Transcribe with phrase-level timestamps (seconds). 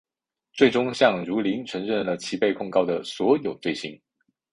[0.51, 4.01] 最终向汝霖承认了其被控告的所有罪行。